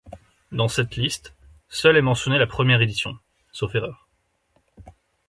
[0.51, 1.35] Dans cette liste,
[1.69, 3.19] seule est mentionnée la première édition,
[3.51, 4.09] sauf erreur.